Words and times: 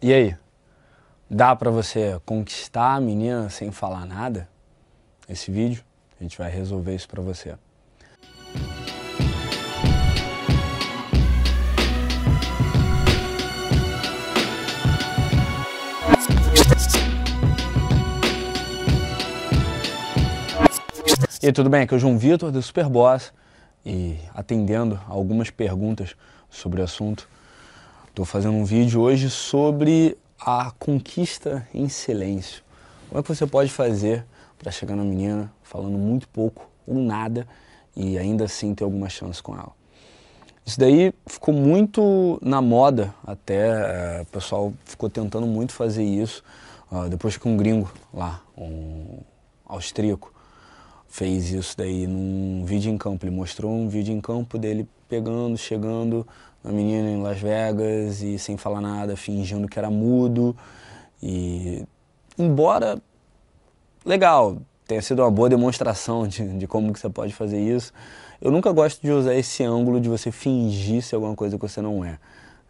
E 0.00 0.14
aí? 0.14 0.36
Dá 1.28 1.56
para 1.56 1.72
você 1.72 2.20
conquistar 2.24 2.94
a 2.94 3.00
menina 3.00 3.50
sem 3.50 3.72
falar 3.72 4.06
nada? 4.06 4.48
Esse 5.28 5.50
vídeo, 5.50 5.82
a 6.20 6.22
gente 6.22 6.38
vai 6.38 6.48
resolver 6.48 6.94
isso 6.94 7.08
para 7.08 7.20
você. 7.20 7.56
E 21.42 21.46
aí, 21.46 21.52
tudo 21.52 21.68
bem? 21.68 21.82
Aqui 21.82 21.94
é 21.94 21.96
o 21.96 22.00
João 22.00 22.16
Vitor 22.16 22.52
do 22.52 22.62
Superboss 22.62 23.32
e 23.84 24.16
atendendo 24.32 25.00
algumas 25.08 25.50
perguntas 25.50 26.14
sobre 26.48 26.80
o 26.80 26.84
assunto, 26.84 27.28
estou 28.18 28.26
fazendo 28.26 28.54
um 28.54 28.64
vídeo 28.64 29.00
hoje 29.00 29.30
sobre 29.30 30.18
a 30.40 30.72
conquista 30.76 31.64
em 31.72 31.88
silêncio. 31.88 32.64
Como 33.08 33.20
é 33.20 33.22
que 33.22 33.28
você 33.28 33.46
pode 33.46 33.70
fazer 33.70 34.26
para 34.58 34.72
chegar 34.72 34.96
na 34.96 35.04
menina 35.04 35.52
falando 35.62 35.96
muito 35.96 36.28
pouco 36.28 36.68
ou 36.84 36.96
nada 36.96 37.46
e 37.94 38.18
ainda 38.18 38.46
assim 38.46 38.74
ter 38.74 38.82
alguma 38.82 39.08
chance 39.08 39.40
com 39.40 39.54
ela? 39.54 39.70
Isso 40.66 40.80
daí 40.80 41.14
ficou 41.26 41.54
muito 41.54 42.40
na 42.42 42.60
moda 42.60 43.14
até, 43.24 43.68
é, 43.68 44.22
o 44.22 44.26
pessoal 44.26 44.72
ficou 44.84 45.08
tentando 45.08 45.46
muito 45.46 45.72
fazer 45.72 46.02
isso, 46.02 46.42
depois 47.08 47.36
que 47.36 47.46
um 47.46 47.56
gringo 47.56 47.88
lá, 48.12 48.42
um 48.56 49.20
austríaco, 49.64 50.34
fez 51.08 51.50
isso 51.50 51.76
daí 51.76 52.06
num 52.06 52.64
vídeo 52.64 52.92
em 52.92 52.98
campo. 52.98 53.24
Ele 53.26 53.34
mostrou 53.34 53.72
um 53.72 53.88
vídeo 53.88 54.14
em 54.14 54.20
campo 54.20 54.58
dele 54.58 54.88
pegando, 55.08 55.56
chegando 55.56 56.26
na 56.62 56.70
menina 56.70 57.08
em 57.08 57.22
Las 57.22 57.40
Vegas 57.40 58.22
e 58.22 58.38
sem 58.38 58.56
falar 58.56 58.80
nada, 58.80 59.16
fingindo 59.16 59.66
que 59.66 59.78
era 59.78 59.90
mudo. 59.90 60.56
E 61.22 61.84
embora 62.38 63.00
legal, 64.04 64.58
tenha 64.86 65.02
sido 65.02 65.22
uma 65.22 65.30
boa 65.30 65.48
demonstração 65.48 66.26
de, 66.28 66.46
de 66.58 66.66
como 66.66 66.92
que 66.92 66.98
você 66.98 67.08
pode 67.08 67.34
fazer 67.34 67.60
isso, 67.60 67.92
eu 68.40 68.50
nunca 68.50 68.70
gosto 68.70 69.02
de 69.02 69.10
usar 69.10 69.34
esse 69.34 69.64
ângulo 69.64 70.00
de 70.00 70.08
você 70.08 70.30
fingir 70.30 71.02
ser 71.02 71.16
alguma 71.16 71.34
coisa 71.34 71.56
que 71.56 71.62
você 71.62 71.82
não 71.82 72.04
é. 72.04 72.18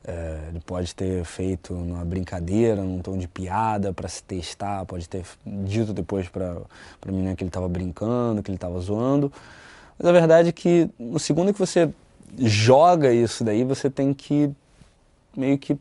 É, 0.04 0.48
ele 0.48 0.60
pode 0.60 0.94
ter 0.94 1.24
feito 1.24 1.74
numa 1.74 2.04
brincadeira, 2.04 2.82
num 2.82 3.00
tom 3.00 3.18
de 3.18 3.28
piada 3.28 3.92
para 3.92 4.08
se 4.08 4.22
testar, 4.22 4.86
pode 4.86 5.08
ter 5.08 5.24
dito 5.44 5.92
depois 5.92 6.28
para 6.28 6.56
a 7.02 7.12
menina 7.12 7.34
que 7.34 7.42
ele 7.42 7.48
estava 7.48 7.68
brincando, 7.68 8.42
que 8.42 8.50
ele 8.50 8.56
estava 8.56 8.78
zoando. 8.80 9.32
Mas 9.98 10.08
a 10.08 10.12
verdade 10.12 10.48
é 10.48 10.52
que 10.52 10.88
no 10.98 11.18
segundo 11.18 11.52
que 11.52 11.58
você 11.58 11.90
joga 12.38 13.12
isso 13.12 13.42
daí, 13.44 13.64
você 13.64 13.90
tem 13.90 14.14
que 14.14 14.50
meio 15.36 15.58
que 15.58 15.76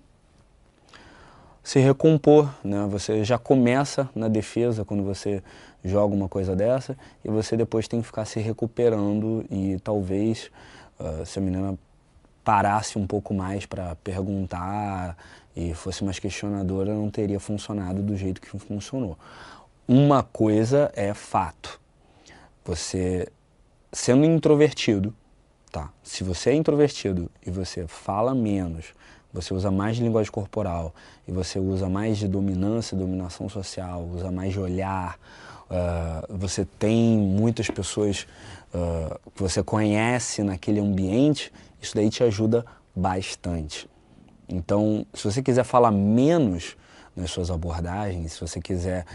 se 1.63 1.79
recompor, 1.79 2.49
né? 2.63 2.87
Você 2.89 3.25
já 3.25 3.37
começa 3.37 4.09
na 4.15 4.27
defesa 4.27 4.85
quando 4.85 5.03
você 5.03 5.43
joga 5.83 6.15
uma 6.15 6.29
coisa 6.29 6.55
dessa 6.55 6.97
e 7.25 7.29
você 7.29 7.57
depois 7.57 7.87
tem 7.87 7.99
que 8.01 8.07
ficar 8.07 8.25
se 8.25 8.39
recuperando 8.39 9.45
e 9.51 9.77
talvez 9.83 10.49
uh, 10.99 11.25
se 11.25 11.39
a 11.39 11.41
menina 11.41 11.77
parasse 12.47 12.97
um 12.97 13.05
pouco 13.05 13.33
mais 13.33 13.65
para 13.65 13.93
perguntar 13.95 15.17
e 15.53 15.73
fosse 15.73 16.01
mais 16.01 16.17
questionadora, 16.17 16.93
não 16.93 17.09
teria 17.09 17.41
funcionado 17.41 18.01
do 18.01 18.15
jeito 18.15 18.39
que 18.39 18.47
funcionou. 18.57 19.17
Uma 19.85 20.23
coisa 20.23 20.89
é 20.95 21.13
fato. 21.13 21.77
Você 22.63 23.27
sendo 23.91 24.23
introvertido, 24.23 25.13
tá? 25.73 25.91
Se 26.01 26.23
você 26.23 26.51
é 26.51 26.55
introvertido 26.55 27.29
e 27.45 27.51
você 27.51 27.85
fala 27.85 28.33
menos, 28.33 28.93
você 29.33 29.53
usa 29.53 29.69
mais 29.69 29.97
de 29.97 30.03
linguagem 30.03 30.31
corporal 30.31 30.95
e 31.27 31.33
você 31.33 31.59
usa 31.59 31.89
mais 31.89 32.17
de 32.17 32.29
dominância, 32.29 32.95
dominação 32.95 33.49
social, 33.49 34.05
usa 34.05 34.31
mais 34.31 34.53
de 34.53 34.59
olhar, 34.61 35.19
uh, 35.69 36.37
você 36.37 36.65
tem 36.79 37.17
muitas 37.17 37.69
pessoas 37.69 38.27
uh, 38.73 39.19
que 39.35 39.41
você 39.41 39.63
conhece 39.63 40.43
naquele 40.43 40.79
ambiente, 40.79 41.51
isso 41.81 41.95
daí 41.95 42.09
te 42.09 42.23
ajuda 42.23 42.65
bastante. 42.95 43.89
Então, 44.49 45.05
se 45.13 45.23
você 45.23 45.41
quiser 45.41 45.63
falar 45.63 45.91
menos 45.91 46.77
nas 47.15 47.31
suas 47.31 47.51
abordagens, 47.51 48.33
se 48.33 48.41
você 48.41 48.61
quiser, 48.61 49.05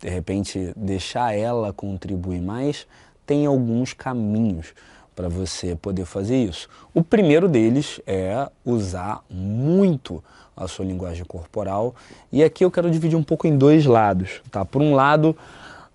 de 0.00 0.08
repente, 0.08 0.72
deixar 0.76 1.34
ela 1.34 1.72
contribuir 1.72 2.40
mais, 2.40 2.86
tem 3.24 3.46
alguns 3.46 3.92
caminhos 3.92 4.74
para 5.14 5.28
você 5.28 5.74
poder 5.74 6.04
fazer 6.04 6.36
isso. 6.36 6.68
O 6.94 7.02
primeiro 7.02 7.48
deles 7.48 8.00
é 8.06 8.48
usar 8.64 9.24
muito 9.28 10.22
a 10.56 10.68
sua 10.68 10.84
linguagem 10.84 11.24
corporal. 11.24 11.94
E 12.30 12.44
aqui 12.44 12.64
eu 12.64 12.70
quero 12.70 12.90
dividir 12.90 13.16
um 13.16 13.22
pouco 13.22 13.46
em 13.46 13.56
dois 13.56 13.84
lados. 13.84 14.40
Tá? 14.50 14.64
Por 14.64 14.82
um 14.82 14.94
lado, 14.94 15.36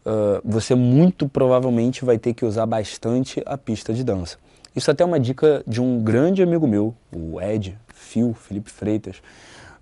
uh, 0.05 0.41
você 0.43 0.75
muito 0.75 1.27
provavelmente 1.27 2.05
vai 2.05 2.17
ter 2.17 2.33
que 2.33 2.45
usar 2.45 2.65
bastante 2.65 3.41
a 3.45 3.57
pista 3.57 3.93
de 3.93 4.03
dança. 4.03 4.37
Isso 4.75 4.89
até 4.89 5.03
é 5.03 5.05
uma 5.05 5.19
dica 5.19 5.63
de 5.67 5.81
um 5.81 6.01
grande 6.01 6.41
amigo 6.41 6.67
meu, 6.67 6.95
o 7.11 7.39
Ed, 7.39 7.77
Phil, 7.93 8.33
Felipe 8.33 8.71
Freitas, 8.71 9.17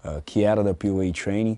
uh, 0.04 0.22
que 0.26 0.44
era 0.44 0.64
da 0.64 0.74
POA 0.74 1.12
Training. 1.14 1.58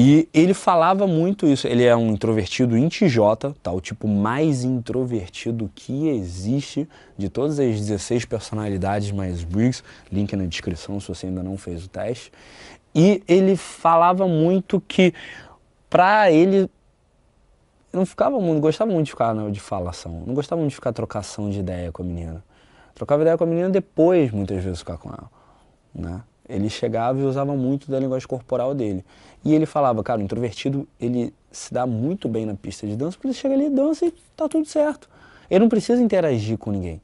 E 0.00 0.28
ele 0.32 0.54
falava 0.54 1.08
muito 1.08 1.44
isso. 1.44 1.66
Ele 1.66 1.82
é 1.82 1.94
um 1.96 2.12
introvertido 2.12 2.76
em 2.76 2.88
TJ, 2.88 3.52
tá? 3.60 3.72
o 3.72 3.80
tipo 3.80 4.06
mais 4.06 4.62
introvertido 4.62 5.68
que 5.74 6.08
existe 6.08 6.88
de 7.16 7.28
todas 7.28 7.58
as 7.58 7.80
16 7.80 8.24
personalidades 8.24 9.10
mais 9.10 9.42
Briggs. 9.42 9.82
Link 10.12 10.36
na 10.36 10.46
descrição 10.46 11.00
se 11.00 11.08
você 11.08 11.26
ainda 11.26 11.42
não 11.42 11.56
fez 11.56 11.84
o 11.84 11.88
teste. 11.88 12.30
E 12.94 13.24
ele 13.26 13.56
falava 13.56 14.28
muito 14.28 14.80
que 14.86 15.12
para 15.90 16.30
ele 16.30 16.70
eu 17.92 17.98
não 17.98 18.06
ficava 18.06 18.38
muito, 18.40 18.60
gostava 18.60 18.90
muito 18.90 19.06
de 19.06 19.12
ficar 19.12 19.34
né, 19.34 19.50
de 19.50 19.60
falação, 19.60 20.22
não 20.26 20.34
gostava 20.34 20.60
muito 20.60 20.70
de 20.70 20.76
ficar 20.76 20.92
trocação 20.92 21.48
de 21.48 21.60
ideia 21.60 21.90
com 21.90 22.02
a 22.02 22.06
menina. 22.06 22.44
Trocava 22.94 23.22
ideia 23.22 23.38
com 23.38 23.44
a 23.44 23.46
menina 23.46 23.70
depois, 23.70 24.30
muitas 24.32 24.62
vezes, 24.62 24.80
ficar 24.80 24.98
com 24.98 25.08
ela. 25.08 25.30
Né? 25.94 26.20
Ele 26.48 26.68
chegava 26.68 27.18
e 27.18 27.22
usava 27.22 27.54
muito 27.54 27.90
da 27.90 27.98
linguagem 27.98 28.26
corporal 28.26 28.74
dele. 28.74 29.04
E 29.44 29.54
ele 29.54 29.66
falava, 29.66 30.02
cara, 30.02 30.20
o 30.20 30.24
introvertido, 30.24 30.86
ele 31.00 31.32
se 31.50 31.72
dá 31.72 31.86
muito 31.86 32.28
bem 32.28 32.44
na 32.44 32.54
pista 32.54 32.86
de 32.86 32.96
dança, 32.96 33.16
porque 33.16 33.28
ele 33.28 33.34
chega 33.34 33.54
ali 33.54 33.70
dança 33.70 34.04
e 34.04 34.12
tá 34.36 34.48
tudo 34.48 34.66
certo. 34.66 35.08
Ele 35.48 35.60
não 35.60 35.68
precisa 35.68 36.02
interagir 36.02 36.58
com 36.58 36.70
ninguém. 36.70 37.00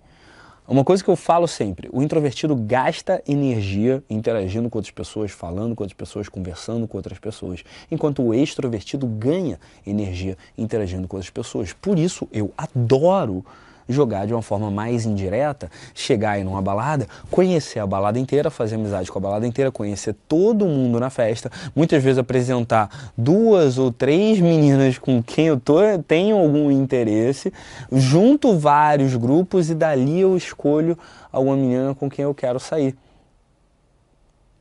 Uma 0.67 0.83
coisa 0.83 1.05
que 1.05 1.11
eu 1.11 1.17
falo 1.17 1.47
sempre, 1.47 1.91
o 1.93 2.03
introvertido 2.03 2.57
gasta 2.57 3.23
energia 3.29 4.03
interagindo 4.09 4.71
com 4.71 4.79
outras 4.79 4.95
pessoas, 4.95 5.31
falando 5.31 5.75
com 5.75 5.83
outras 5.83 5.97
pessoas, 5.97 6.27
conversando 6.27 6.89
com 6.89 6.97
outras 6.97 7.19
pessoas, 7.19 7.63
enquanto 7.91 8.23
o 8.23 8.33
extrovertido 8.33 9.07
ganha 9.07 9.61
energia 9.87 10.39
interagindo 10.57 11.07
com 11.07 11.19
outras 11.19 11.29
pessoas. 11.31 11.75
Por 11.75 11.99
isso 11.99 12.27
eu 12.33 12.51
adoro 12.57 13.45
jogar 13.89 14.27
de 14.27 14.33
uma 14.33 14.43
forma 14.43 14.71
mais 14.71 15.05
indireta, 15.05 15.71
chegar 15.95 16.33
aí 16.33 16.45
numa 16.45 16.63
balada, 16.63 17.07
conhecer 17.31 17.79
a 17.79 17.87
balada 17.87 18.19
inteira, 18.19 18.51
fazer 18.51 18.77
amizade 18.77 19.11
com 19.11 19.19
a 19.19 19.23
balada 19.23 19.47
inteira, 19.47 19.71
conhecer 19.71 20.15
todo 20.29 20.65
mundo 20.67 20.99
na 20.99 21.11
festa, 21.11 21.51
muitas 21.75 22.03
vezes 22.03 22.19
apresentar 22.19 23.13
duas 23.17 23.79
ou 23.79 23.93
três 23.93 24.41
meninas 24.41 24.99
com 24.99 25.23
quem 25.23 25.47
eu 25.47 25.59
tô, 25.59 25.81
tenho 26.07 26.37
algum 26.37 26.71
interesse, 26.71 27.53
junto 27.93 28.59
vários 28.59 29.17
grupos 29.17 29.71
e 29.71 29.75
dali 29.75 30.21
eu 30.21 30.37
escolho 30.37 30.99
alguma 31.31 31.57
menina 31.57 31.95
com 31.95 32.09
quem 32.09 32.25
eu 32.25 32.35
quero 32.35 32.59
sair. 32.61 32.97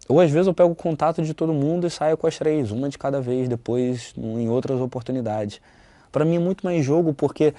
Ou 0.08 0.20
às 0.20 0.30
vezes 0.30 0.48
eu 0.48 0.54
pego 0.54 0.72
o 0.72 0.76
contato 0.76 1.22
de 1.22 1.34
todo 1.34 1.54
mundo 1.54 1.88
e 1.88 1.90
saio 1.90 2.18
com 2.18 2.28
as 2.28 2.38
três, 2.38 2.72
uma 2.72 2.90
de 2.90 2.98
cada 2.98 3.22
vez, 3.22 3.48
depois 3.48 4.14
em 4.18 4.50
outras 4.50 4.82
oportunidades. 4.82 5.62
Para 6.12 6.26
mim 6.26 6.36
é 6.36 6.40
muito 6.40 6.66
mais 6.66 6.86
jogo 6.86 7.14
porque 7.14 7.54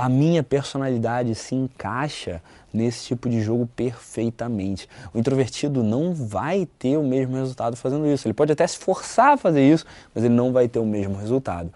a 0.00 0.08
minha 0.08 0.42
personalidade 0.42 1.34
se 1.34 1.54
encaixa 1.54 2.40
nesse 2.72 3.04
tipo 3.04 3.28
de 3.28 3.42
jogo 3.42 3.68
perfeitamente. 3.76 4.88
O 5.12 5.18
introvertido 5.18 5.82
não 5.82 6.14
vai 6.14 6.66
ter 6.78 6.96
o 6.96 7.02
mesmo 7.02 7.36
resultado 7.36 7.76
fazendo 7.76 8.06
isso. 8.06 8.26
Ele 8.26 8.32
pode 8.32 8.50
até 8.50 8.66
se 8.66 8.78
forçar 8.78 9.34
a 9.34 9.36
fazer 9.36 9.60
isso, 9.70 9.84
mas 10.14 10.24
ele 10.24 10.32
não 10.32 10.54
vai 10.54 10.68
ter 10.68 10.78
o 10.78 10.86
mesmo 10.86 11.18
resultado. 11.18 11.70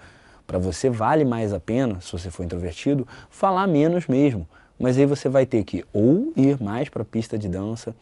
Para 0.46 0.58
você 0.58 0.88
vale 0.88 1.22
mais 1.22 1.52
a 1.52 1.60
pena, 1.60 2.00
se 2.00 2.12
você 2.12 2.30
for 2.30 2.44
introvertido, 2.44 3.06
falar 3.28 3.66
menos 3.66 4.06
mesmo. 4.06 4.48
Mas 4.78 4.96
aí 4.96 5.04
você 5.04 5.28
vai 5.28 5.44
ter 5.44 5.62
que 5.62 5.84
ou 5.92 6.32
ir 6.34 6.62
mais 6.62 6.88
para 6.88 7.02
a 7.02 7.04
pista 7.04 7.36
de 7.36 7.46
dança, 7.46 7.94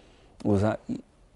usar, 0.44 0.78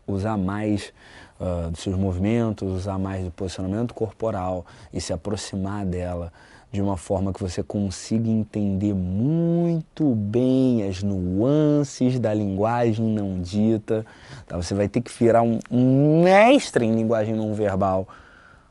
usar 0.07 0.37
mais 0.37 0.93
uh, 1.41 1.73
dos 1.73 1.81
seus 1.81 1.97
movimentos, 1.97 2.73
usar 2.73 3.01
mais 3.01 3.25
do 3.25 3.33
posicionamento 3.33 3.93
corporal 3.93 4.65
e 4.93 5.01
se 5.01 5.13
aproximar 5.13 5.85
dela 5.85 6.33
de 6.73 6.83
uma 6.83 6.97
forma 6.97 7.33
que 7.33 7.41
você 7.41 7.63
consiga 7.63 8.29
entender 8.29 8.93
muito 8.93 10.15
bem 10.15 10.83
as 10.87 11.03
nuances 11.03 12.19
da 12.19 12.35
linguagem 12.35 13.07
não 13.07 13.41
dita. 13.41 14.05
Tá? 14.47 14.57
Você 14.57 14.75
vai 14.75 14.89
ter 14.89 15.01
que 15.01 15.11
virar 15.11 15.43
um, 15.43 15.59
um 15.71 16.23
mestre 16.23 16.85
em 16.85 16.95
linguagem 16.95 17.35
não 17.35 17.55
verbal. 17.55 18.07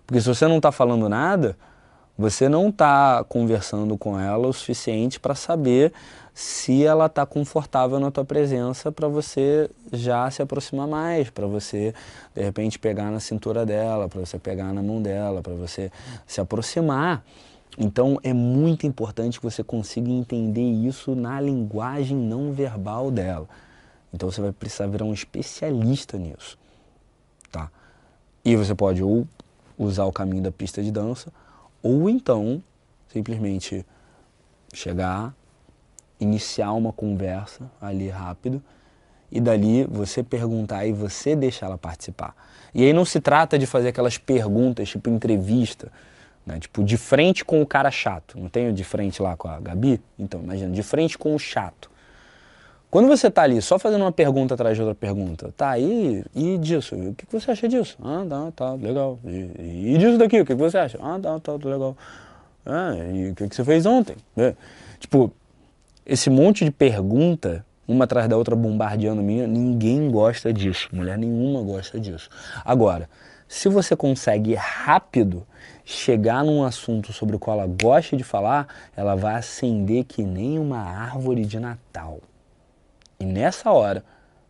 Porque 0.06 0.22
se 0.22 0.28
você 0.28 0.48
não 0.48 0.58
está 0.58 0.72
falando 0.72 1.10
nada, 1.10 1.58
Você 2.18 2.48
não 2.48 2.70
está 2.70 3.26
conversando 3.28 3.98
com 3.98 4.18
ela 4.18 4.48
o 4.48 4.54
suficiente 4.54 5.20
para 5.20 5.36
saber 5.36 5.92
se 6.34 6.86
ela 6.86 7.08
está 7.08 7.26
confortável 7.26 8.00
na 8.00 8.10
tua 8.10 8.24
presença 8.24 8.90
para 8.90 9.10
você 9.10 9.70
já 9.92 10.30
se 10.32 10.42
aproximar 10.42 10.88
mais, 10.88 11.30
para 11.30 11.46
você 11.46 11.94
de 12.34 12.42
repente 12.42 12.80
pegar 12.80 13.12
na 13.12 13.20
cintura 13.20 13.66
dela, 13.66 14.08
para 14.08 14.22
você 14.22 14.40
pegar 14.40 14.72
na 14.72 14.82
mão 14.82 15.02
dela, 15.02 15.42
para 15.42 15.54
você 15.56 15.92
se 16.26 16.40
aproximar. 16.40 17.22
Então 17.78 18.20
é 18.24 18.34
muito 18.34 18.88
importante 18.88 19.40
que 19.40 19.46
você 19.46 19.64
consiga 19.64 20.10
entender 20.10 20.62
isso 20.62 21.16
na 21.16 21.40
linguagem 21.42 22.18
não 22.18 22.54
verbal 22.54 23.12
dela. 23.12 23.48
Então 24.14 24.32
você 24.32 24.42
vai 24.42 24.52
precisar 24.52 24.88
virar 24.88 25.06
um 25.06 25.14
especialista 25.14 26.18
nisso, 26.18 26.58
tá? 27.52 27.70
E 28.44 28.56
você 28.56 28.74
pode 28.74 29.04
ou 29.04 29.28
usar 29.78 30.06
o 30.06 30.12
caminho 30.12 30.44
da 30.44 30.52
pista 30.52 30.82
de 30.82 30.92
dança, 30.92 31.32
ou 31.84 32.10
então 32.10 32.64
simplesmente 33.10 33.86
chegar, 34.74 35.34
iniciar 36.20 36.72
uma 36.74 36.94
conversa 36.94 37.70
ali 37.82 38.08
rápido 38.10 38.62
e 39.32 39.42
dali 39.42 39.84
você 39.86 40.24
perguntar 40.24 40.86
e 40.86 40.94
você 40.94 41.36
deixar 41.36 41.66
ela 41.66 41.78
participar. 41.78 42.36
E 42.74 42.84
aí 42.84 42.94
não 42.94 43.06
se 43.06 43.20
trata 43.20 43.60
de 43.60 43.66
fazer 43.66 43.90
aquelas 43.90 44.18
perguntas 44.18 44.90
tipo 44.90 45.10
entrevista, 45.10 45.92
né? 46.46 46.60
tipo 46.60 46.84
de 46.84 46.98
frente 46.98 47.44
com 47.44 47.62
o 47.62 47.66
cara 47.66 47.90
chato. 47.90 48.40
Não 48.40 48.50
tenho 48.50 48.72
de 48.72 48.84
frente 48.84 49.22
lá 49.22 49.36
com 49.36 49.48
a 49.48 49.60
Gabi? 49.60 50.02
Então, 50.18 50.42
imagina, 50.42 50.72
de 50.72 50.84
frente 50.84 51.18
com 51.18 51.34
o 51.34 51.40
chato. 51.40 51.90
Quando 52.90 53.08
você 53.08 53.28
está 53.28 53.42
ali 53.42 53.62
só 53.62 53.78
fazendo 53.78 54.04
uma 54.04 54.12
pergunta 54.12 54.54
atrás 54.54 54.78
de 54.78 54.82
outra 54.82 54.96
pergunta, 54.96 55.54
tá 55.58 55.72
aí, 55.72 56.24
e 56.34 56.58
disso? 56.58 56.96
O 56.96 57.14
que 57.14 57.26
você 57.30 57.52
acha 57.52 57.68
disso? 57.68 57.98
Ah, 58.02 58.26
tá, 58.30 58.52
tá, 58.56 58.74
legal. 58.74 59.20
E, 59.26 59.94
e 59.94 59.98
disso 59.98 60.18
daqui, 60.18 60.40
o 60.40 60.46
que 60.46 60.56
você 60.56 60.78
acha? 60.78 60.98
Ah, 61.02 61.20
tá, 61.22 61.38
tá, 61.40 61.54
legal. 61.68 61.98
Ah, 62.66 62.94
e 63.14 63.32
o 63.32 63.36
que 63.36 63.54
você 63.54 63.66
fez 63.66 63.86
ontem? 63.86 64.16
É. 64.38 64.56
Tipo, 64.98 65.30
esse 66.06 66.30
monte 66.30 66.64
de 66.64 66.72
pergunta, 66.72 67.66
uma 67.86 68.06
atrás 68.06 68.30
da 68.30 68.38
outra 68.38 68.56
bombardeando 68.56 69.22
minha, 69.22 69.46
ninguém 69.46 70.10
gosta 70.10 70.54
disso. 70.54 70.88
Mulher 70.94 71.18
nenhuma 71.18 71.62
gosta 71.62 72.00
disso. 72.00 72.30
Agora, 72.64 73.10
se 73.48 73.68
você 73.68 73.96
consegue 73.96 74.54
rápido 74.56 75.46
chegar 75.86 76.44
num 76.44 76.64
assunto 76.64 77.14
sobre 77.14 77.36
o 77.36 77.40
qual 77.40 77.60
ela 77.60 77.68
gosta 77.68 78.18
de 78.18 78.24
falar, 78.24 78.68
ela 78.98 79.16
vai 79.16 79.36
acender 79.36 80.04
que 80.04 80.24
nem 80.24 80.58
uma 80.58 80.80
árvore 80.80 81.46
de 81.46 81.60
Natal. 81.60 82.20
E 83.20 83.26
nessa 83.26 83.72
hora, 83.72 84.04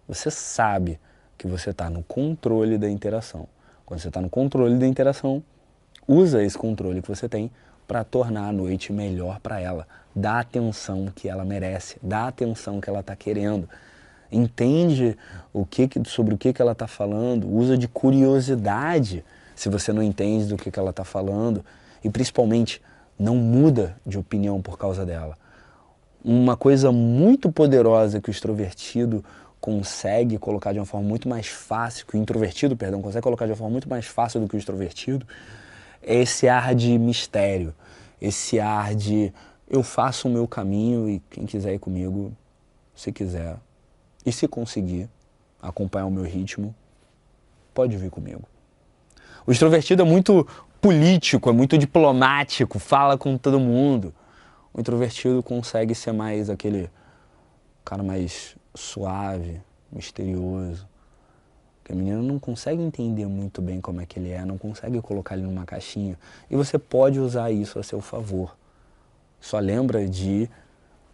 você 0.08 0.32
sabe 0.32 0.98
que 1.38 1.46
você 1.46 1.72
está 1.72 1.90
no 1.90 2.02
controle 2.04 2.78
da 2.78 2.90
interação. 2.90 3.48
Quando 3.86 4.00
você 4.00 4.08
está 4.08 4.22
no 4.22 4.30
controle 4.30 4.78
da 4.78 4.88
interação, 4.88 5.44
usa 6.08 6.42
esse 6.42 6.58
controle 6.58 7.02
que 7.02 7.10
você 7.10 7.28
tem 7.28 7.52
para 7.86 8.04
tornar 8.04 8.48
a 8.48 8.54
noite 8.54 8.94
melhor 8.94 9.40
para 9.42 9.60
ela. 9.60 9.86
Dá 10.16 10.40
atenção 10.40 11.12
que 11.14 11.28
ela 11.28 11.44
merece, 11.44 11.98
dá 12.02 12.28
atenção 12.28 12.80
que 12.80 12.90
ela 12.90 13.02
está 13.02 13.16
querendo. 13.16 13.70
Entende 14.32 15.18
o 15.54 15.66
que, 15.66 15.88
sobre 16.06 16.34
o 16.34 16.38
que, 16.38 16.54
que 16.54 16.62
ela 16.62 16.72
está 16.72 16.88
falando, 16.88 17.48
usa 17.48 17.78
de 17.78 17.88
curiosidade 17.88 19.24
se 19.56 19.70
você 19.70 19.94
não 19.94 20.04
entende 20.04 20.46
do 20.46 20.58
que, 20.58 20.70
que 20.70 20.78
ela 20.78 20.90
está 20.90 21.04
falando 21.04 21.64
e 22.04 22.10
principalmente 22.10 22.82
não 23.18 23.36
muda 23.36 23.96
de 24.06 24.18
opinião 24.18 24.62
por 24.62 24.78
causa 24.78 25.06
dela. 25.06 25.38
Uma 26.24 26.58
coisa 26.58 26.92
muito 26.92 27.52
poderosa 27.52 28.20
que 28.20 28.30
o 28.30 28.32
extrovertido 28.32 29.24
consegue 29.62 30.38
colocar 30.38 30.74
de 30.74 30.80
uma 30.80 30.86
forma 30.86 31.08
muito 31.08 31.28
mais 31.28 31.48
fácil, 31.48 32.06
que 32.06 32.16
o 32.16 32.20
introvertido, 32.20 32.76
perdão, 32.76 33.02
consegue 33.02 33.24
colocar 33.24 33.46
de 33.46 33.52
uma 33.52 33.58
forma 33.58 33.72
muito 33.72 33.90
mais 33.90 34.06
fácil 34.06 34.40
do 34.40 34.48
que 34.48 34.56
o 34.56 34.60
extrovertido, 34.60 35.26
é 36.04 36.16
esse 36.16 36.48
ar 36.48 36.76
de 36.76 36.98
mistério, 37.00 37.74
esse 38.22 38.60
ar 38.60 38.94
de 38.94 39.34
eu 39.68 39.82
faço 39.82 40.28
o 40.28 40.32
meu 40.32 40.48
caminho 40.48 41.10
e 41.10 41.20
quem 41.32 41.46
quiser 41.46 41.74
ir 41.74 41.80
comigo, 41.80 42.32
se 42.96 43.12
quiser, 43.12 43.58
e 44.24 44.32
se 44.32 44.48
conseguir 44.48 45.10
acompanhar 45.62 46.06
o 46.06 46.12
meu 46.12 46.24
ritmo, 46.24 46.76
pode 47.74 47.98
vir 47.98 48.12
comigo. 48.12 48.44
O 49.48 49.52
extrovertido 49.52 50.02
é 50.02 50.06
muito 50.06 50.48
político, 50.82 51.50
é 51.50 51.54
muito 51.54 51.78
diplomático, 51.78 52.80
fala 52.80 53.18
com 53.18 53.38
todo 53.38 53.60
mundo. 53.60 54.14
O 54.74 54.80
introvertido 54.80 55.42
consegue 55.44 55.94
ser 55.94 56.12
mais 56.12 56.50
aquele 56.50 56.90
cara 57.84 58.02
mais 58.02 58.56
suave, 58.74 59.62
misterioso, 59.92 60.88
que 61.84 61.94
a 61.94 61.96
menina 61.96 62.22
não 62.22 62.40
consegue 62.40 62.82
entender 62.82 63.28
muito 63.28 63.62
bem 63.62 63.80
como 63.80 64.02
é 64.02 64.06
que 64.06 64.18
ele 64.18 64.32
é, 64.32 64.44
não 64.44 64.58
consegue 64.58 65.00
colocar 65.02 65.36
ele 65.36 65.46
numa 65.46 65.66
caixinha. 65.66 66.18
E 66.50 66.56
você 66.56 66.80
pode 66.80 67.20
usar 67.20 67.52
isso 67.52 67.78
a 67.78 67.84
seu 67.84 68.02
favor. 68.02 68.58
Só 69.40 69.60
lembra 69.60 70.08
de, 70.08 70.50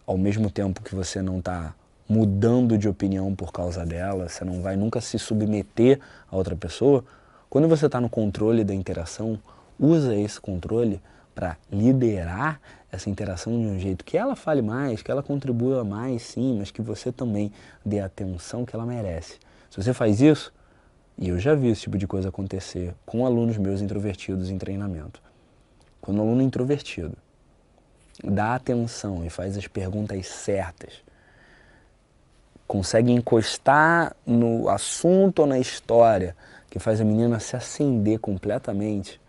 ao 0.07 0.17
mesmo 0.17 0.49
tempo 0.49 0.81
que 0.81 0.95
você 0.95 1.21
não 1.21 1.39
está 1.39 1.75
mudando 2.07 2.77
de 2.77 2.87
opinião 2.87 3.35
por 3.35 3.51
causa 3.51 3.85
dela, 3.85 4.29
você 4.29 4.45
não 4.45 4.61
vai 4.61 4.77
nunca 4.77 5.01
se 5.01 5.19
submeter 5.19 5.99
a 6.29 6.35
outra 6.35 6.55
pessoa, 6.55 7.03
quando 7.51 7.67
você 7.67 7.85
está 7.85 7.99
no 7.99 8.09
controle 8.09 8.63
da 8.63 8.73
interação, 8.73 9.37
usa 9.77 10.15
esse 10.15 10.39
controle 10.39 11.01
para 11.35 11.57
liderar 11.69 12.61
essa 12.89 13.09
interação 13.09 13.51
de 13.59 13.67
um 13.67 13.77
jeito 13.77 14.05
que 14.05 14.17
ela 14.17 14.37
fale 14.37 14.61
mais, 14.61 15.03
que 15.03 15.11
ela 15.11 15.21
contribua 15.21 15.83
mais, 15.83 16.21
sim, 16.21 16.55
mas 16.57 16.71
que 16.71 16.81
você 16.81 17.11
também 17.11 17.51
dê 17.85 17.99
a 17.99 18.05
atenção 18.05 18.63
que 18.63 18.73
ela 18.73 18.85
merece. 18.85 19.37
Se 19.69 19.75
você 19.75 19.93
faz 19.93 20.21
isso, 20.21 20.53
e 21.17 21.27
eu 21.27 21.37
já 21.39 21.53
vi 21.53 21.67
esse 21.67 21.81
tipo 21.81 21.97
de 21.97 22.07
coisa 22.07 22.29
acontecer 22.29 22.95
com 23.05 23.25
alunos 23.25 23.57
meus 23.57 23.81
introvertidos 23.81 24.49
em 24.49 24.57
treinamento. 24.57 25.21
Quando 25.99 26.19
um 26.19 26.21
aluno 26.21 26.41
introvertido 26.41 27.17
dá 28.23 28.55
atenção 28.55 29.25
e 29.25 29.29
faz 29.29 29.57
as 29.57 29.67
perguntas 29.67 30.25
certas, 30.25 31.03
consegue 32.65 33.11
encostar 33.11 34.15
no 34.25 34.69
assunto 34.69 35.39
ou 35.39 35.47
na 35.47 35.59
história 35.59 36.33
que 36.71 36.79
faz 36.79 37.01
a 37.01 37.03
menina 37.03 37.37
se 37.37 37.53
acender 37.53 38.17
completamente, 38.17 39.19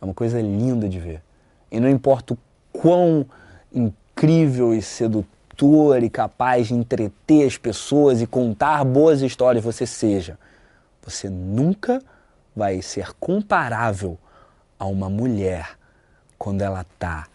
é 0.00 0.04
uma 0.04 0.14
coisa 0.14 0.40
linda 0.40 0.88
de 0.88 0.98
ver. 0.98 1.22
E 1.70 1.78
não 1.78 1.90
importa 1.90 2.32
o 2.32 2.38
quão 2.72 3.26
incrível 3.70 4.74
e 4.74 4.80
sedutor 4.80 6.02
e 6.02 6.08
capaz 6.08 6.68
de 6.68 6.74
entreter 6.74 7.46
as 7.46 7.58
pessoas 7.58 8.22
e 8.22 8.26
contar 8.26 8.82
boas 8.82 9.20
histórias 9.20 9.62
você 9.62 9.86
seja, 9.86 10.38
você 11.02 11.28
nunca 11.28 12.02
vai 12.56 12.80
ser 12.80 13.12
comparável 13.20 14.18
a 14.78 14.86
uma 14.86 15.10
mulher 15.10 15.76
quando 16.38 16.62
ela 16.62 16.80
está. 16.80 17.26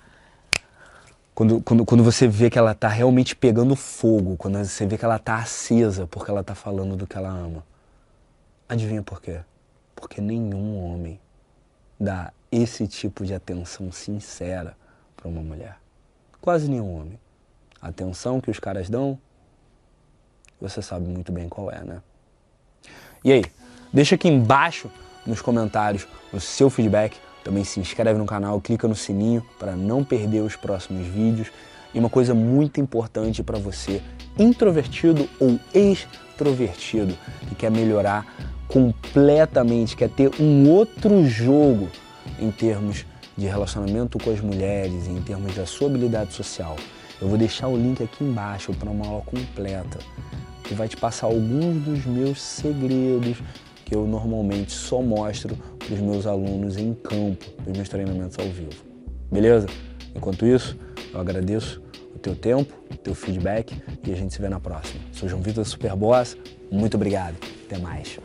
Quando, 1.36 1.62
quando, 1.62 1.86
quando 1.86 2.04
você 2.04 2.28
vê 2.28 2.50
que 2.50 2.58
ela 2.58 2.72
está 2.72 2.88
realmente 2.88 3.36
pegando 3.36 3.76
fogo, 3.76 4.38
quando 4.38 4.58
você 4.58 4.88
vê 4.88 4.98
que 4.98 5.06
ela 5.06 5.18
está 5.18 5.36
acesa 5.36 6.08
porque 6.08 6.32
ela 6.32 6.42
está 6.42 6.56
falando 6.56 6.96
do 6.96 7.06
que 7.06 7.16
ela 7.16 7.30
ama. 7.30 7.64
Adivinha 8.68 9.04
por 9.04 9.22
quê? 9.22 9.42
Porque 9.96 10.20
nenhum 10.20 10.84
homem 10.84 11.20
dá 12.00 12.34
esse 12.52 12.88
tipo 12.88 13.24
de 13.24 13.34
atenção 13.34 13.92
sincera 13.92 14.76
para 15.16 15.28
uma 15.28 15.42
mulher. 15.42 15.78
Quase 16.42 16.70
nenhum 16.70 17.00
homem. 17.00 17.20
A 17.82 17.90
atenção 17.90 18.42
que 18.42 18.50
os 18.50 18.60
caras 18.60 18.90
dão, 18.90 19.20
você 20.60 20.82
sabe 20.82 21.08
muito 21.08 21.32
bem 21.32 21.48
qual 21.48 21.70
é, 21.70 21.84
né? 21.84 22.02
E 23.24 23.32
aí, 23.32 23.46
deixa 23.94 24.16
aqui 24.16 24.28
embaixo 24.28 24.90
nos 25.26 25.42
comentários 25.42 26.08
o 26.34 26.40
seu 26.40 26.70
feedback. 26.70 27.18
Também 27.44 27.64
se 27.64 27.80
inscreve 27.80 28.18
no 28.18 28.26
canal, 28.26 28.60
clica 28.60 28.88
no 28.88 28.96
sininho 28.96 29.46
para 29.60 29.76
não 29.76 30.04
perder 30.04 30.42
os 30.42 30.56
próximos 30.56 31.06
vídeos. 31.06 31.52
E 31.94 32.00
uma 32.00 32.10
coisa 32.10 32.34
muito 32.34 32.82
importante 32.82 33.44
para 33.44 33.60
você, 33.60 34.02
introvertido 34.38 35.30
ou 35.40 35.60
extrovertido, 35.74 37.16
que 37.48 37.56
quer 37.56 37.72
melhorar 37.72 38.26
completamente, 38.68 39.96
quer 39.96 40.10
ter 40.10 40.32
um 40.40 40.70
outro 40.70 41.26
jogo 41.26 41.90
em 42.40 42.52
termos 42.52 43.06
de 43.38 43.46
relacionamento 43.46 44.18
com 44.18 44.32
as 44.32 44.40
mulheres, 44.40 45.08
em 45.08 45.22
termos 45.22 45.54
da 45.56 45.66
sua 45.66 45.88
habilidade 45.88 46.34
social. 46.34 46.76
Eu 47.22 47.28
vou 47.28 47.38
deixar 47.38 47.68
o 47.68 47.78
link 47.78 48.04
aqui 48.04 48.24
embaixo 48.24 48.74
para 48.74 48.90
uma 48.90 49.08
aula 49.08 49.22
completa 49.22 50.00
que 50.64 50.74
vai 50.74 50.88
te 50.88 50.98
passar 50.98 51.28
alguns 51.28 51.84
dos 51.84 52.06
meus 52.06 52.42
segredos 52.42 53.38
que 53.86 53.94
eu 53.94 54.08
normalmente 54.08 54.72
só 54.72 55.02
mostro 55.02 55.56
para 55.78 55.94
os 55.94 56.00
meus 56.00 56.26
alunos 56.26 56.76
em 56.76 56.94
campo, 56.94 57.46
nos 57.66 57.78
meus 57.78 57.88
treinamentos 57.88 58.38
ao 58.40 58.48
vivo. 58.48 58.84
Beleza? 59.32 59.68
Enquanto 60.16 60.46
isso, 60.46 60.76
eu 61.14 61.20
agradeço 61.20 61.82
o 62.16 62.20
teu 62.20 62.36
tempo, 62.36 62.74
o 62.92 62.98
teu 62.98 63.14
feedback 63.14 63.76
e 64.06 64.12
a 64.12 64.16
gente 64.16 64.34
se 64.34 64.42
vê 64.42 64.50
na 64.50 64.60
próxima. 64.60 65.00
Sou 65.12 65.30
João 65.30 65.42
Vitor 65.42 65.64
Superboss, 65.66 66.36
muito 66.72 66.96
obrigado. 66.96 67.36
Até 67.68 67.78
mais. 67.80 68.20